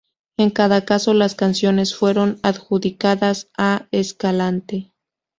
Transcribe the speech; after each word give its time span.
En 0.37 0.49
cada 0.49 0.83
caso 0.83 1.13
las 1.13 1.35
canciones 1.35 1.93
fueron 1.95 2.39
adjudicadas 2.41 3.51
a 3.55 3.85
Escalante. 3.91 4.95